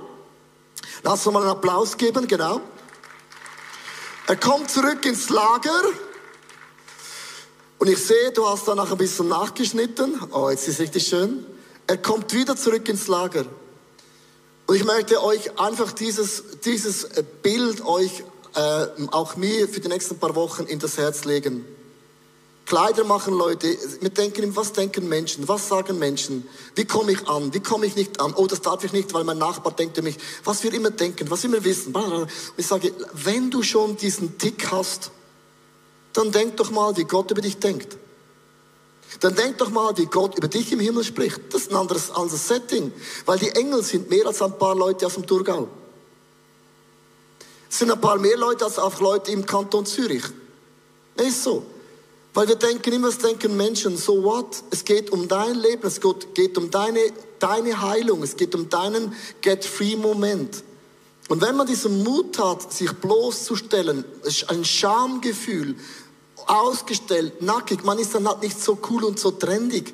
[1.02, 2.62] Lass uns mal einen Applaus geben, genau.
[4.28, 5.82] Er kommt zurück ins Lager.
[7.80, 10.22] Und ich sehe, du hast danach ein bisschen nachgeschnitten.
[10.32, 11.48] Oh, jetzt ist richtig schön.
[11.88, 13.46] Er kommt wieder zurück ins Lager.
[14.66, 17.08] Und ich möchte euch einfach dieses, dieses
[17.42, 18.24] Bild euch,
[18.56, 21.66] äh, auch mir für die nächsten paar Wochen in das Herz legen.
[22.66, 23.68] Kleider machen Leute,
[24.00, 27.98] wir denken, was denken Menschen, was sagen Menschen, wie komme ich an, wie komme ich
[27.98, 30.74] nicht an, oh, das darf ich nicht, weil mein Nachbar denkt über mich, was wir
[30.74, 31.94] immer denken, was wir immer wissen.
[32.56, 35.12] Ich sage, wenn du schon diesen Tick hast,
[36.14, 37.98] dann denk doch mal, wie Gott über dich denkt.
[39.24, 41.40] Dann denk doch mal, wie Gott über dich im Himmel spricht.
[41.50, 42.92] Das ist ein anderes, anderes Setting,
[43.26, 45.70] weil die Engel sind mehr als ein paar Leute aus dem Thurgau.
[47.70, 50.26] Es sind ein paar mehr Leute als auch Leute im Kanton Zürich.
[51.16, 51.64] Ist so.
[52.34, 54.62] Weil wir denken immer, es denken Menschen, so what?
[54.72, 57.00] Es geht um dein Leben, es geht um deine,
[57.40, 60.64] deine Heilung, es geht um deinen Get-Free-Moment.
[61.30, 64.04] Und wenn man diesen Mut hat, sich bloßzustellen,
[64.50, 65.78] ein Schamgefühl,
[66.48, 69.94] ausgestellt, nackig, man ist dann halt nicht so cool und so trendig,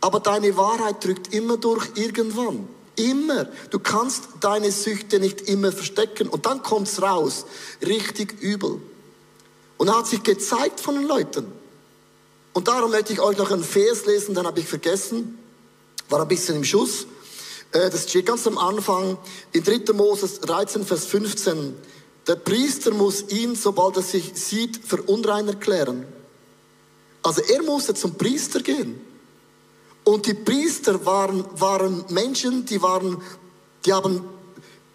[0.00, 2.68] aber deine Wahrheit drückt immer durch irgendwann.
[2.96, 3.44] Immer.
[3.70, 7.44] Du kannst deine Süchte nicht immer verstecken und dann kommt's raus.
[7.84, 8.80] Richtig übel.
[9.76, 11.52] Und er hat sich gezeigt von den Leuten.
[12.54, 15.38] Und darum möchte ich euch noch einen Vers lesen, den habe ich vergessen.
[16.08, 17.06] War ein bisschen im Schuss.
[17.72, 19.18] Äh, das steht ganz am Anfang
[19.52, 19.92] in 3.
[19.92, 21.74] Moses 13, Vers 15.
[22.26, 26.06] Der Priester muss ihn, sobald er sich sieht, für unrein erklären.
[27.22, 29.00] Also er musste zum Priester gehen.
[30.04, 33.20] Und die Priester waren, waren Menschen, die waren,
[33.84, 34.24] die haben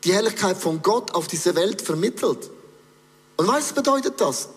[0.04, 2.50] die Herrlichkeit von Gott auf diese Welt vermittelt.
[3.38, 4.50] Und was bedeutet das?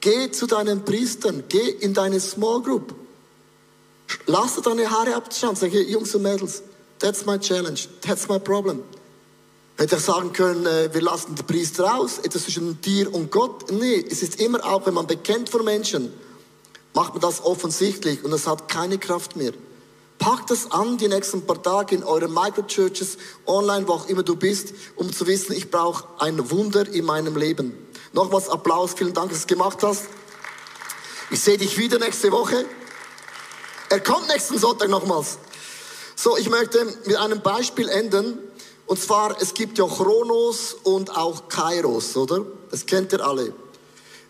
[0.00, 2.94] Geh zu deinen Priestern, geh in deine Small Group.
[4.26, 5.56] Lass deine Haare abschauen.
[5.56, 6.62] Sag, Jungs und Mädels,
[6.98, 8.82] that's my challenge, that's my problem.
[9.80, 13.72] Hätte ich sagen können, äh, wir lassen die Priester aus, etwas zwischen dir und Gott.
[13.72, 16.12] Nee, es ist immer auch, wenn man bekennt vor Menschen,
[16.92, 19.52] macht man das offensichtlich und es hat keine Kraft mehr.
[20.18, 23.16] Packt das an die nächsten paar Tage in euren Microchurches,
[23.46, 27.38] online, wo auch immer du bist, um zu wissen, ich brauche ein Wunder in meinem
[27.38, 27.72] Leben.
[28.12, 30.08] Nochmals Applaus, vielen Dank, dass du es gemacht hast.
[31.30, 32.66] Ich sehe dich wieder nächste Woche.
[33.88, 35.38] Er kommt nächsten Sonntag nochmals.
[36.16, 38.40] So, ich möchte mit einem Beispiel enden.
[38.90, 42.44] Und zwar, es gibt ja Chronos und auch Kairos, oder?
[42.72, 43.52] Das kennt ihr alle.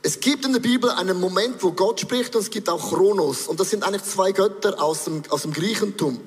[0.02, 3.48] Es gibt in der Bibel einen Moment, wo Gott spricht und es gibt auch Chronos.
[3.48, 6.20] Und das sind eigentlich zwei Götter aus dem, aus dem Griechentum.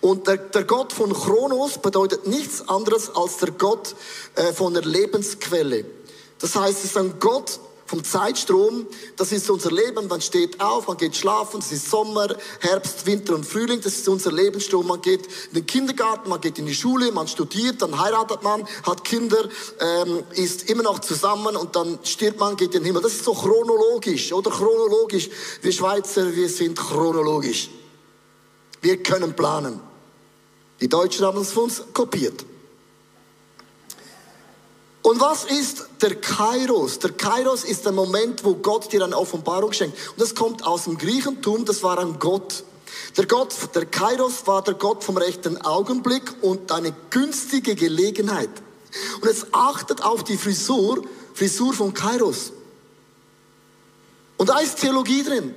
[0.00, 3.96] Und der, der Gott von Chronos bedeutet nichts anderes als der Gott
[4.36, 5.86] äh, von der Lebensquelle.
[6.38, 8.86] Das heißt, es ist ein Gott vom Zeitstrom.
[9.16, 10.08] Das ist unser Leben.
[10.08, 11.60] Man steht auf, man geht schlafen.
[11.60, 13.80] Das ist Sommer, Herbst, Winter und Frühling.
[13.80, 14.86] Das ist unser Lebensstrom.
[14.86, 18.66] Man geht in den Kindergarten, man geht in die Schule, man studiert, dann heiratet man,
[18.84, 19.48] hat Kinder,
[19.80, 23.02] ähm, ist immer noch zusammen und dann stirbt man, geht in den Himmel.
[23.02, 25.30] Das ist so chronologisch oder chronologisch.
[25.62, 27.70] Wir Schweizer, wir sind chronologisch.
[28.82, 29.80] Wir können planen.
[30.80, 32.44] Die Deutschen haben es von uns kopiert.
[35.06, 36.98] Und was ist der Kairos?
[36.98, 39.96] Der Kairos ist der Moment, wo Gott dir eine Offenbarung schenkt.
[40.10, 42.64] Und das kommt aus dem Griechentum, das war ein Gott.
[43.16, 48.50] Der Gott, der Kairos war der Gott vom rechten Augenblick und eine günstige Gelegenheit.
[49.20, 52.50] Und jetzt achtet auf die Frisur, Frisur von Kairos.
[54.38, 55.54] Und da ist Theologie drin.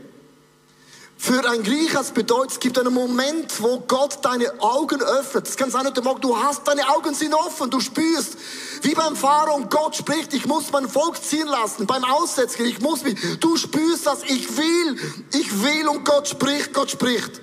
[1.18, 5.50] Für ein Griech es bedeutet, es gibt einen Moment, wo Gott deine Augen öffnet.
[5.50, 8.38] Es kann sein, heute Morgen, du hast deine Augen sind offen, du spürst,
[8.84, 13.04] wie beim Pharao, Gott spricht, ich muss mein Volk ziehen lassen, beim Aussetzen, ich muss
[13.04, 14.98] mich, du spürst das, ich will,
[15.34, 17.42] ich will und Gott spricht, Gott spricht.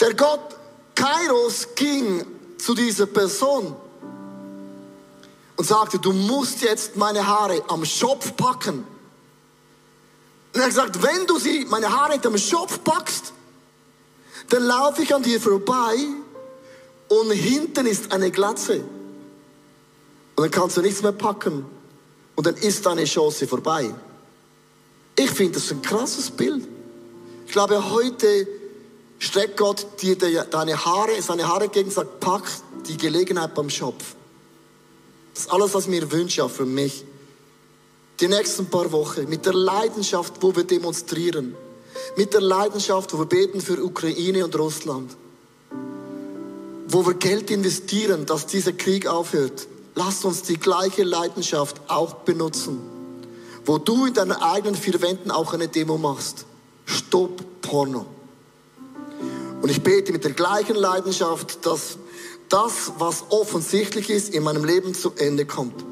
[0.00, 0.56] Der Gott
[0.94, 2.24] Kairos ging
[2.58, 3.76] zu dieser Person
[5.56, 8.86] und sagte, du musst jetzt meine Haare am Schopf packen.
[10.52, 13.32] Und er hat gesagt, wenn du sie, meine Haare hinter dem Schopf packst,
[14.48, 15.96] dann laufe ich an dir vorbei
[17.08, 18.84] und hinten ist eine Glatze.
[20.36, 21.64] Und dann kannst du nichts mehr packen.
[22.34, 23.92] Und dann ist deine Chance vorbei.
[25.18, 26.62] Ich finde das ein krasses Bild.
[27.46, 28.46] Ich glaube, heute
[29.18, 32.44] streckt Gott dir deine Haare, seine Haare entgegen und sagt, pack
[32.86, 34.14] die Gelegenheit beim Schopf.
[35.32, 37.04] Das ist alles, was ich mir wünsche, auch für mich
[38.20, 41.54] die nächsten paar Wochen mit der Leidenschaft, wo wir demonstrieren,
[42.16, 45.16] mit der Leidenschaft, wo wir beten für Ukraine und Russland,
[46.88, 49.66] wo wir Geld investieren, dass dieser Krieg aufhört.
[49.98, 52.78] Lasst uns die gleiche Leidenschaft auch benutzen,
[53.64, 56.44] wo du in deinen eigenen vier Wänden auch eine Demo machst.
[56.84, 58.04] Stopp Porno.
[59.62, 61.96] Und ich bete mit der gleichen Leidenschaft, dass
[62.50, 65.82] das, was offensichtlich ist, in meinem Leben zu Ende kommt.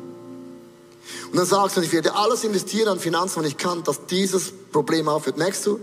[1.31, 4.53] Und dann sagst du, ich werde alles investieren an Finanzen, was ich kann, dass dieses
[4.71, 5.39] Problem aufhört.
[5.39, 5.81] Merkst du?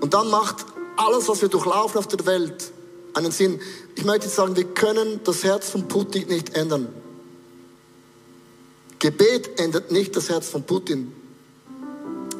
[0.00, 0.64] Und dann macht
[0.96, 2.72] alles, was wir durchlaufen auf der Welt,
[3.12, 3.60] einen Sinn.
[3.96, 6.88] Ich möchte jetzt sagen, wir können das Herz von Putin nicht ändern.
[9.04, 11.12] Gebet ändert nicht das Herz von Putin.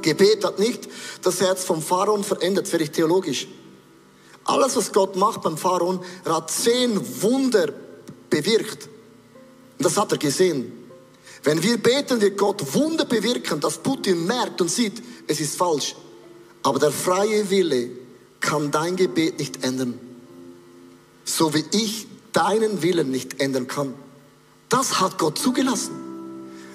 [0.00, 0.88] Gebet hat nicht
[1.20, 3.46] das Herz vom Pharaon verändert, wäre ich theologisch.
[4.44, 7.70] Alles, was Gott macht beim Pharaon, er hat zehn Wunder
[8.30, 8.88] bewirkt.
[9.76, 10.72] Und das hat er gesehen.
[11.42, 15.94] Wenn wir beten, wird Gott Wunder bewirken, dass Putin merkt und sieht, es ist falsch.
[16.62, 17.90] Aber der freie Wille
[18.40, 20.00] kann dein Gebet nicht ändern.
[21.26, 23.92] So wie ich deinen Willen nicht ändern kann.
[24.70, 26.03] Das hat Gott zugelassen.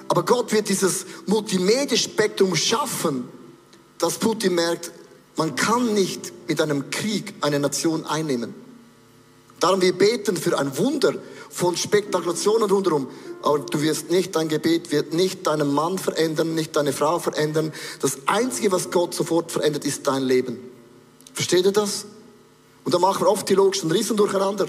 [0.10, 3.30] Aber Gott wird dieses Multimedia-Spektrum schaffen,
[4.00, 4.91] dass Putin merkt,
[5.38, 8.54] man kann nicht mit einem Krieg eine Nation einnehmen.
[9.60, 11.13] Darum wir beten für ein Wunder
[11.50, 13.08] von Spekulationen rundherum.
[13.41, 17.72] Aber du wirst nicht, dein Gebet wird nicht deinen Mann verändern, nicht deine Frau verändern.
[18.02, 20.60] Das Einzige, was Gott sofort verändert, ist dein Leben.
[21.34, 22.06] Versteht ihr das?
[22.84, 24.67] Und da machen wir oft die logischen Rissen durcheinander.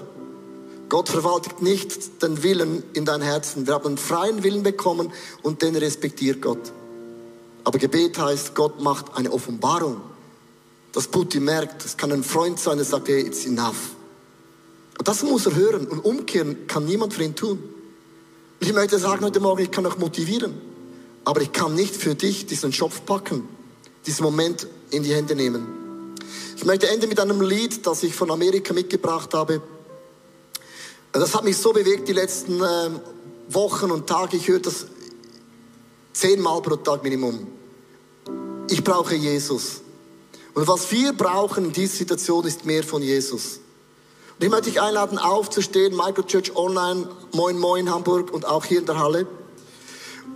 [0.91, 3.67] Gott verwaltet nicht den Willen in dein Herzen.
[3.67, 6.73] Wir haben einen freien Willen bekommen und den respektiert Gott.
[7.63, 10.01] Aber Gebet heißt, Gott macht eine Offenbarung.
[10.93, 13.95] Dass Putin merkt, es kann ein Freund sein, der sagt, hey, it's enough.
[14.99, 15.87] Und das muss er hören.
[15.87, 17.63] Und umkehren kann niemand für ihn tun.
[18.59, 20.61] Ich möchte sagen heute Morgen, ich kann euch motivieren.
[21.25, 23.49] Aber ich kann nicht für dich diesen Schopf packen,
[24.07, 26.17] diesen Moment in die Hände nehmen.
[26.57, 29.63] Ich möchte enden mit einem Lied, das ich von Amerika mitgebracht habe.
[31.13, 32.91] Das hat mich so bewegt die letzten äh,
[33.49, 34.37] Wochen und Tage.
[34.37, 34.87] Ich höre das
[36.13, 37.49] zehnmal pro Tag Minimum.
[38.69, 39.81] Ich brauche Jesus.
[40.55, 43.61] Und was wir brauchen in dieser Situation ist mehr von Jesus.
[44.39, 48.87] Und ich möchte dich einladen, aufzustehen, Microchurch Online, Moin Moin Hamburg und auch hier in
[48.87, 49.27] der Halle.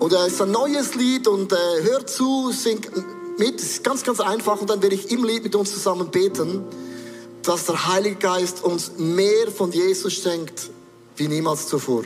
[0.01, 2.81] Und es ist ein neues Lied und äh, hör zu, sing
[3.39, 3.61] mit.
[3.61, 6.65] Es ist ganz, ganz einfach und dann werde ich im Lied mit uns zusammen beten,
[7.45, 10.71] dass der Heilige Geist uns mehr von Jesus schenkt
[11.17, 12.05] wie niemals zuvor.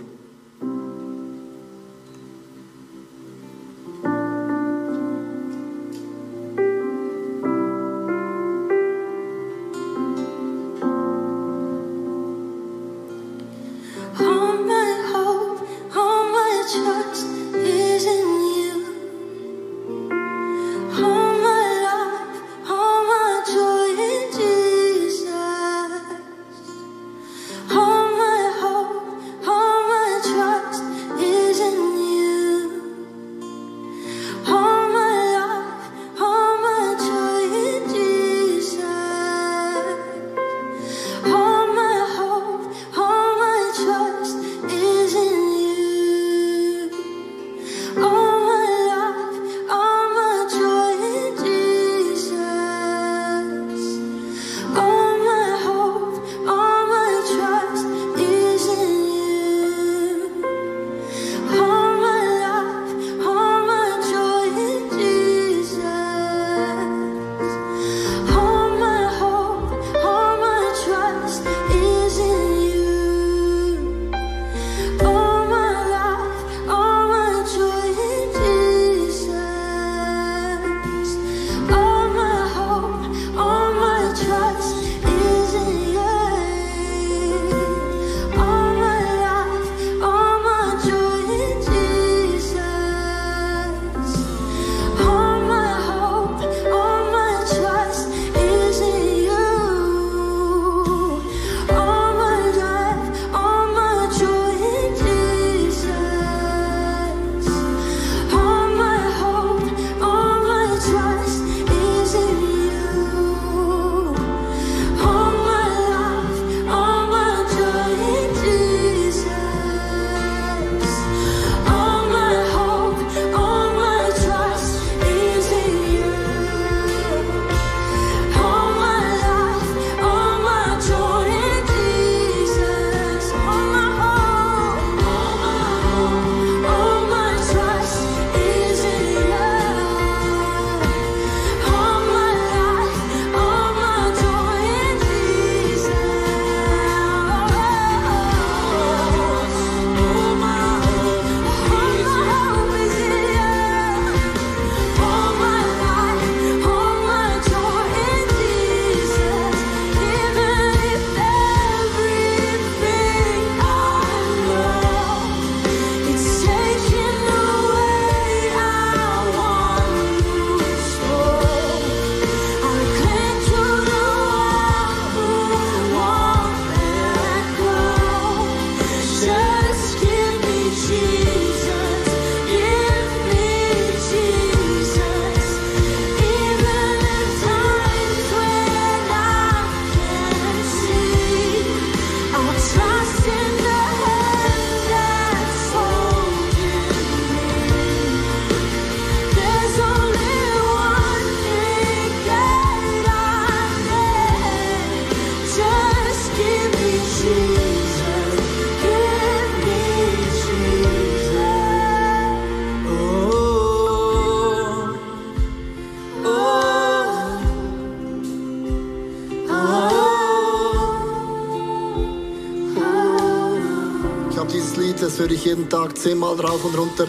[225.18, 227.06] Höre ich jeden Tag zehnmal rauf und runter.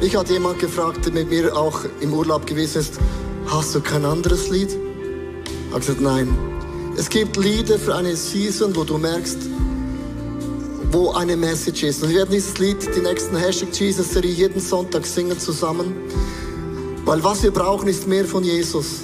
[0.00, 2.98] Mich hat jemand gefragt, der mit mir auch im Urlaub gewesen ist,
[3.46, 4.70] hast du kein anderes Lied?
[4.70, 6.36] Ich habe gesagt, nein.
[6.96, 9.38] Es gibt Lieder für eine Season, wo du merkst,
[10.90, 12.02] wo eine Message ist.
[12.02, 15.94] Und wir werden dieses Lied, die nächsten Hashtag Jesus-Serie, jeden Sonntag singen zusammen.
[17.04, 19.02] Weil was wir brauchen, ist mehr von Jesus.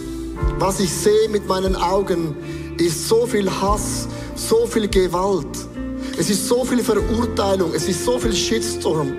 [0.59, 2.36] Was ich sehe mit meinen Augen,
[2.78, 5.65] ist so viel Hass, so viel Gewalt.
[6.18, 9.12] Es ist so viel Verurteilung, es ist so viel Shitstorm.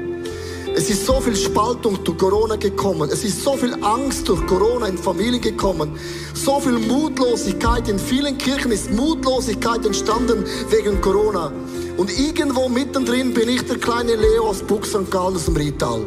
[0.76, 3.10] Es ist so viel Spaltung durch Corona gekommen.
[3.12, 5.92] Es ist so viel Angst durch Corona in Familien gekommen.
[6.34, 7.88] So viel Mutlosigkeit.
[7.90, 11.52] In vielen Kirchen ist Mutlosigkeit entstanden wegen Corona.
[11.98, 15.10] Und irgendwo mittendrin bin ich der kleine Leo aus Buch St.
[15.10, 16.02] Gallen aus dem Rital.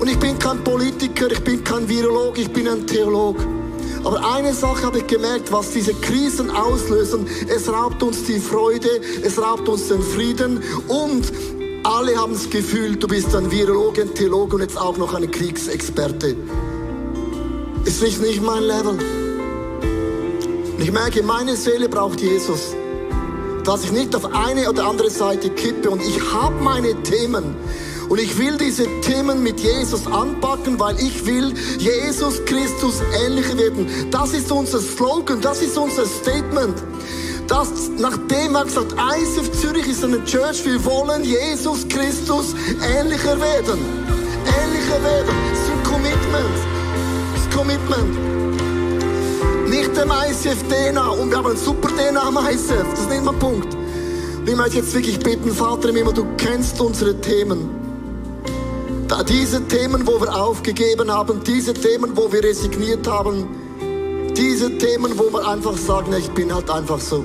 [0.00, 3.36] Und ich bin kein Politiker, ich bin kein Virolog, ich bin ein Theolog.
[4.06, 8.88] Aber eine Sache habe ich gemerkt, was diese Krisen auslösen, es raubt uns die Freude,
[9.24, 11.32] es raubt uns den Frieden und
[11.82, 15.28] alle haben das Gefühl, du bist ein Virologe, ein Theologe und jetzt auch noch ein
[15.28, 16.36] Kriegsexperte.
[17.84, 18.96] Ist nicht, nicht mein Level.
[20.78, 22.76] Ich merke, meine Seele braucht Jesus.
[23.64, 27.56] Dass ich nicht auf eine oder andere Seite kippe und ich habe meine Themen.
[28.08, 33.86] Und ich will diese Themen mit Jesus anpacken, weil ich will Jesus Christus ähnlicher werden.
[34.10, 36.76] Das ist unser Slogan, das ist unser Statement
[37.48, 42.54] dass nachdem er gesagt ICF Zürich ist eine Church, wir wollen Jesus Christus
[42.98, 43.78] ähnlicher werden.
[44.62, 45.34] Ähnlicher werden.
[45.50, 46.56] Das ist ein Commitment.
[47.32, 48.14] Das ist ein Commitment.
[49.68, 52.90] Nicht dem ICF DNA und wir haben einen super DNA am ICF.
[52.90, 53.74] Das ist nicht mein Punkt.
[53.74, 57.85] Und ich möchte jetzt wirklich bitten, Vater im Himmel, du kennst unsere Themen.
[59.28, 63.46] Diese Themen, wo wir aufgegeben haben, diese Themen, wo wir resigniert haben,
[64.36, 67.24] diese Themen, wo wir einfach sagen, ich bin halt einfach so.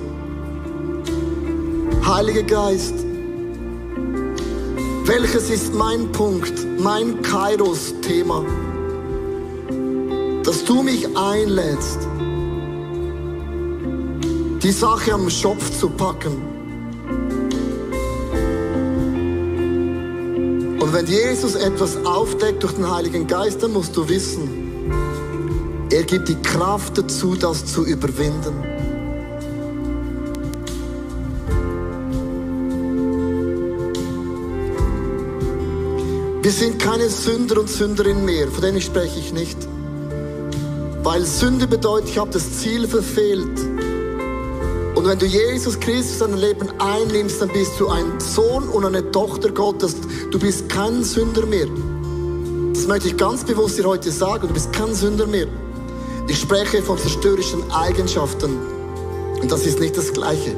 [2.05, 2.95] Heiliger Geist,
[5.05, 8.45] welches ist mein Punkt, mein Kairos-Thema,
[10.43, 11.99] dass du mich einlädst,
[14.63, 16.60] die Sache am Schopf zu packen.
[20.91, 24.91] Und wenn Jesus etwas aufdeckt durch den Heiligen Geist, dann musst du wissen,
[25.89, 28.53] er gibt die Kraft dazu, das zu überwinden.
[36.41, 39.57] Wir sind keine Sünder und Sünderinnen mehr, von denen spreche ich nicht.
[41.03, 43.70] Weil Sünde bedeutet, ich habe das Ziel verfehlt.
[44.95, 48.85] Und wenn du Jesus Christus in dein Leben einnimmst, dann bist du ein Sohn und
[48.85, 49.95] eine Tochter Gottes.
[50.31, 51.67] Du bist kein Sünder mehr.
[52.73, 54.47] Das möchte ich ganz bewusst dir heute sagen.
[54.47, 55.47] Du bist kein Sünder mehr.
[56.27, 58.57] Ich spreche von zerstörerischen Eigenschaften.
[59.41, 60.55] Und das ist nicht das Gleiche.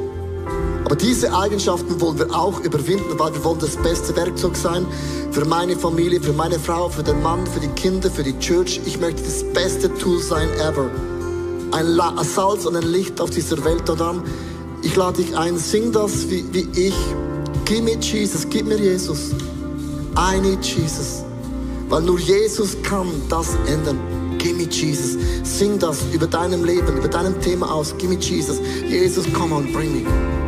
[0.84, 4.86] Aber diese Eigenschaften wollen wir auch überwinden, weil wir wollen das beste Werkzeug sein
[5.31, 8.81] für meine Familie, für meine Frau, für den Mann, für die Kinder, für die Church.
[8.86, 10.89] Ich möchte das beste Tool sein ever.
[11.74, 13.89] Ein, Salz und ein Licht auf dieser Welt.
[13.89, 14.24] Und
[14.82, 16.95] ich lade dich ein, sing das wie, wie ich.
[17.65, 19.32] Gib mir Jesus, gib mir Jesus.
[20.15, 21.24] I need Jesus.
[21.89, 23.97] Weil nur Jesus kann das ändern.
[24.38, 25.17] Give me Jesus.
[25.43, 27.95] Sing das über deinem Leben, über deinem Thema aus.
[27.97, 28.59] Give me Jesus.
[28.88, 30.43] Jesus, come on, bring me.